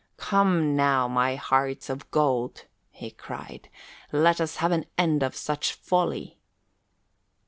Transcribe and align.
"Come, 0.17 0.75
now, 0.75 1.07
my 1.07 1.35
hearts 1.35 1.87
of 1.87 2.09
gold," 2.09 2.65
he 2.89 3.11
cried, 3.11 3.69
"let 4.11 4.41
us 4.41 4.55
have 4.55 4.71
an 4.71 4.85
end 4.97 5.21
of 5.21 5.35
such 5.35 5.73
folly. 5.73 6.39